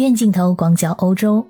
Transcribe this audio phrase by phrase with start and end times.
[0.00, 1.46] 远镜头广角欧洲，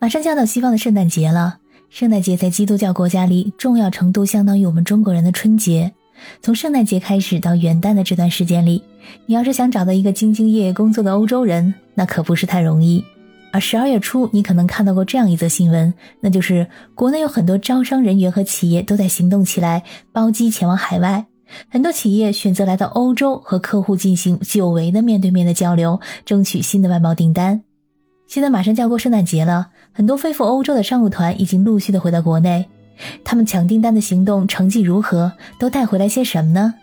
[0.00, 1.58] 马上就要到西方的圣诞节了。
[1.90, 5.92] 圣诞节在基督教国家里，重要程度相当于我们中国人的春节。
[6.42, 8.82] 从圣诞节开始到元旦的这段时间里，
[9.26, 13.04] 你要是想找到一个兢兢业业工作的欧洲人，那可不是太容易。
[13.52, 21.26] 而十二月初，你可能看到过这样一则新闻，那就是国内有很多招商人员和企业都在行动起来，包机前往海外。
[21.68, 27.62] 很多企业选择来到欧洲和客户进行久违的面对面的交流，争取新的外贸订单。
[28.34, 32.68] 现在马上就要过圣诞节了，很多飞赴欧洲的商务团已经陆续的回到国内，
[33.22, 35.30] 他们抢订单的行动成绩如何？
[35.56, 36.74] 都带回来些什么呢？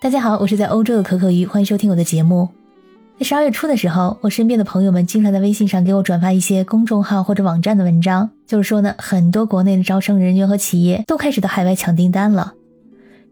[0.00, 2.48] 大家好，我是在欧洲的可可鱼，欢迎收听我的节目。
[3.20, 12.54] 在十二月初的时候，我身边的朋友们经常在微信上给我转发一些公众号或者网站的文章，就是说呢，很多国内的招生人员和企业都开始到海外抢订单了。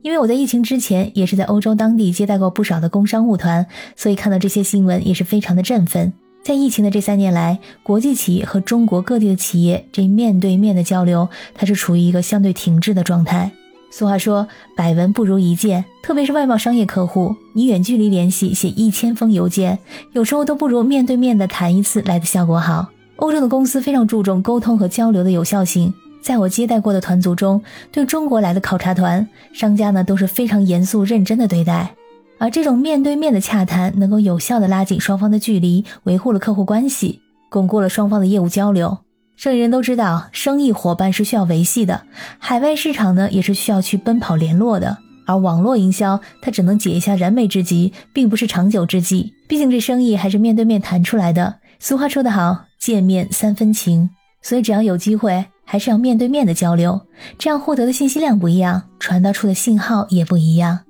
[0.02, 3.66] 因为我在疫情之前也是在欧洲当地接待过不少的工商务团，
[3.96, 6.12] 所以看到这些新闻也是非常的振奋。
[6.44, 13.50] 在疫情的这三年来，国际企业和中国各地的企业这面对面的交流，它是处于一个相对停滞的状态。
[13.90, 19.78] 俗话说，百闻不如一见，特别是外贸商业客户，你远距离联系写一千封邮件，
[20.12, 22.90] 有时候都不如面对面的谈一次来的效果好。
[23.16, 31.94] 欧洲的公司非常注重沟通和交流的有效性，在我接待过的团组中，对中国来的考察团，商家呢都是非常严肃认真的对待。
[32.38, 38.98] 而这种面对面的洽谈，能够有效的拉近双方的距离，维护了客户关系，巩固了双方的业务交流。
[39.36, 42.02] 生意人都知道，生意伙伴是需要维系的，
[42.38, 44.98] 海外市场呢也是需要去奔跑联络的。
[45.26, 49.32] 而网络营销，它只能解一下燃眉之急，并不是长久之计。
[49.48, 51.56] 毕竟这生意还是面对面谈出来的。
[51.78, 54.10] 俗话说得好，见面三分情。
[54.42, 57.00] 所以只要有机会，还是要面对面的交流，
[57.38, 60.80] 这样获得的信息量不一样，传达出的信号也不一样。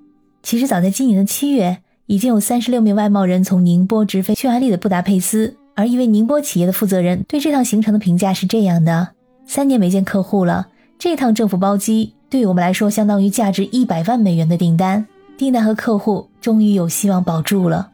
[0.44, 5.56] 其实早在今年的七月，已经有三十六名外贸人从宁波直飞匈牙利的布达佩斯。
[5.74, 9.08] 而一位宁波企业的负责人对这趟行程的评价是这样的：
[9.46, 10.66] 三年没见客户了，
[10.98, 15.06] 这趟政府包机对于我们来说相当于价值一百万美元的订单，
[15.38, 17.90] 订单和客户终于有希望保住了。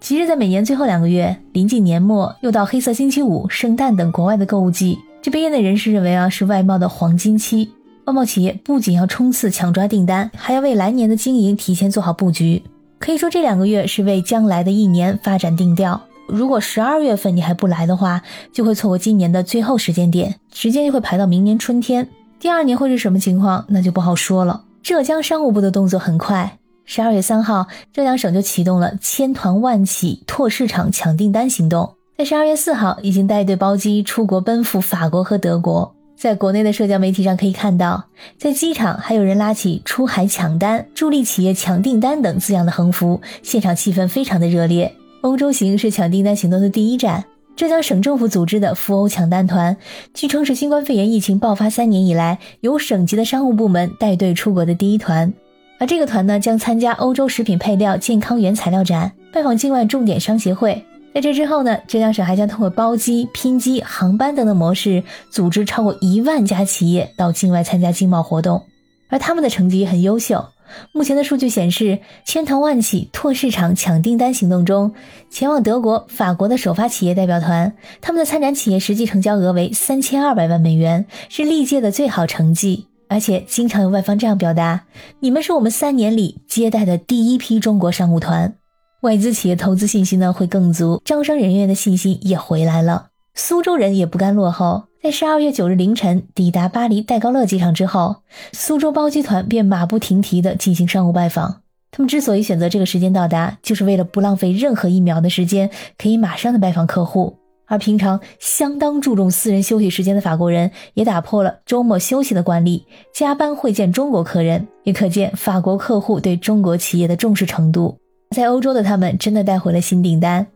[0.00, 7.70] 其实，在每年最后两个月，临近年末，又到黑色星期五、圣诞等国外的购物季，这被业内人士认为啊是外贸的黄金期。
[8.06, 12.62] 外贸企业不仅要冲刺抢抓订单，还要为来年的经营提前做好布局。
[12.98, 15.98] 可以说，这两个月是为将来的一年发展定调。
[16.26, 18.22] 如果十二月份你还不来的话，
[18.52, 22.06] 就会错过今年的最后时间点，时间就会排到明年春天。
[22.38, 24.64] 第二年会是什么情况，那就不好说了。
[24.82, 35.94] 浙江商务部的动作很快，十二月三号，浙江省就启动了千团万企拓市场抢订单行动，在十二月四号已经带队包机出国奔赴法国和德国。
[36.16, 38.04] 在国内的社交媒体上可以看到，
[38.38, 44.94] 在机场还有人拉起“出海抢单，助力企业抢订单”等字样的横幅，现场气氛非常的热烈。
[45.20, 47.24] 欧洲行是抢订单行动的第一站，
[47.56, 49.76] 浙江省政府组织的赴欧抢单团，
[50.14, 55.32] 据称是新冠肺炎疫情爆发三年以来，由省级的商务部门带队出国的第一团。
[55.78, 60.84] 而这个团呢，将参加欧洲食品配料健康原材料展，拜访境外重点商协会。
[61.14, 68.64] 在这之后呢，浙江省还将通过包机、拼机、航班等等模式，组织超过一万家企业到境外参加经贸活动，
[69.08, 70.44] 而他们的成绩也很优秀。
[70.90, 74.92] 目前的数据显示，千团万企拓市场抢订单行动中，
[75.30, 82.88] 前往德国、法国的首发企业代表团，他们的参展企业实际成交额为三千二百万美元，是历届的最好成绩。
[83.08, 84.86] 而且，经常有外方这样表达
[85.20, 88.54] ：“你们是我们三年里接待的第一批中国商务团。”
[89.04, 93.08] 外资企业投资信心呢会更足，招商人员的信心也回来了。
[93.34, 98.22] 苏州人也不甘落后，在十二月九日凌晨抵达巴黎戴高乐机场之后，
[98.52, 101.60] 苏州包机团便马不停蹄地进行商务拜访。
[101.90, 107.36] 他们之所以选择这个时间到达，就是为了不浪费任何一秒的时间，可以马上的拜访客户。
[107.66, 117.98] 而平常相当注重私人休息时间的法国人，也打破了周末休息的惯例，加班会见中国客人，也可见法国客户对中国企业的重视程度。
[118.34, 120.48] 在欧洲的他们真的带回了新订单，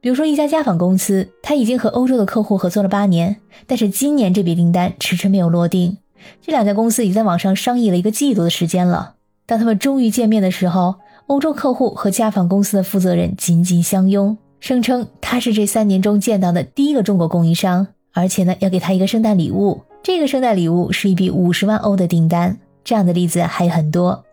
[0.00, 5.96] 比如说一家家纺公司，他已经和欧洲的客户合作了八年，但是今年这笔订单迟迟没有落定。
[6.40, 9.14] 这两家公司已在网上商议了一个季度的时间了。
[9.46, 10.96] 当他们终于见面的时候，
[11.26, 19.80] 欧洲客户和家纺公司的负责人紧紧相拥，声称他是这三年中见到的第一个中国供应商，而且呢要给他一个圣诞礼物。
[20.02, 22.58] 这个圣诞礼物是一笔五十万欧的订单。
[22.84, 24.24] 这样的例子还有很多。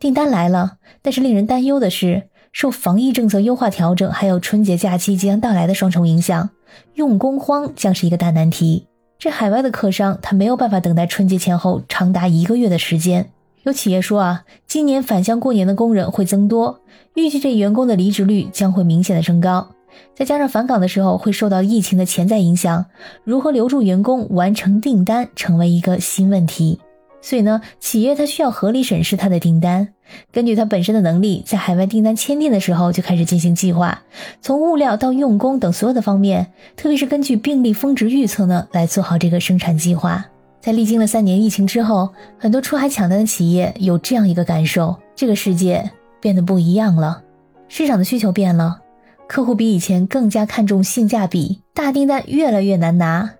[0.00, 2.24] 订单来了，但是令人担忧的是。
[2.52, 6.50] 受防疫政策优化调整，还有春节假期即将到来的双重影响，
[6.94, 8.86] 用工荒将是一个大难题。
[9.18, 13.30] 这海外的客商他没有办法等待春节前后长达一个月的时间。
[13.64, 16.80] 有企业说啊，今年返乡过年的工人会增多，
[17.14, 19.68] 预计这员工的离职率将会明显的升高。
[20.14, 22.86] 再加上返岗的时候会受到疫情的潜在影响，
[23.24, 26.78] 如何留住员工、完成订单成为一个新问题。
[27.20, 29.88] 所以呢，企业它需要合理审视它的订单，
[30.32, 34.02] 根据它本身的能力，在海外订单签订的时候就开始进行计划，
[34.40, 40.24] 从物料到用工等所有的方面，特别是根据病例峰值预测呢，来做好这个生产计划。
[40.60, 45.90] 在历经了三年疫情之后，很多出海抢单的企业有这样一个感受：这个世界
[46.20, 47.22] 变得不一样了，
[47.68, 48.80] 市场的需求变了，
[49.28, 53.34] 客户比以前更加看重性价比，大订单越来越难拿，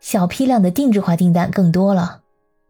[0.00, 2.20] 小批量的定制化订单更多了。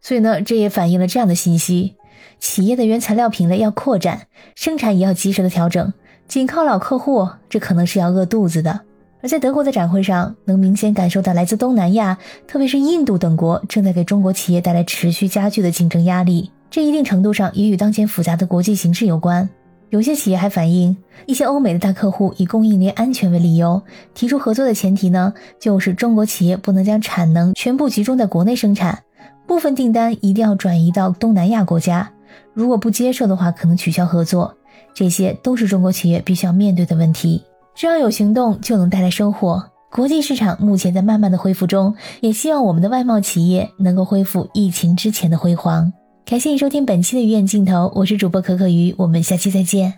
[0.01, 1.95] 所以呢，这也反映了这样的信息：
[2.39, 5.93] 企业的原材料品类要扩展，生产也要及时的调整。
[6.27, 8.81] 仅靠老客户，这可能是要饿肚子的。
[9.21, 12.17] 而在德国的展会上，能明显感受到来自东南亚，
[12.47, 16.51] 特别是印度等国正在给中国企业带来持续加剧的竞争压力。
[16.69, 19.47] 这一定程度上也与当前复杂的国际形势有关。
[19.91, 20.97] 有些企业还反映，
[21.27, 23.81] 一些欧美的大客户以供应链安全为理由，
[24.15, 29.03] 提出合作的前提呢，就是中国企业不能将产能全部集中在国内生产。
[29.45, 32.11] 部分订单一定要转移到东南亚国家，
[32.53, 34.55] 如果不接受的话，可能取消合作。
[34.93, 37.43] 这些都是中国企业必须要面对的问题。
[37.75, 39.63] 只要有行动，就能带来收获。
[39.91, 45.91] 国际市场目前在慢慢的恢复中，也希望我们的外贸企业能够恢复疫情之前的辉煌。
[46.25, 49.93] 感谢你收听本期的鱼眼镜头，我是主播可可鱼，我们下期再见。